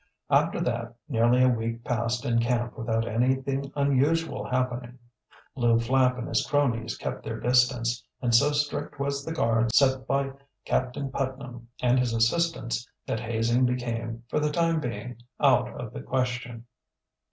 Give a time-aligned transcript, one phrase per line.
[0.31, 4.97] After that nearly a week passed in camp without anything unusual happening.
[5.55, 10.07] Lew Flapp and his cronies kept their distance, and so strict was the guard set
[10.07, 10.31] by
[10.65, 16.01] Captain Putnam and his assistants that hazing became, for the time being, out of the
[16.01, 16.65] question.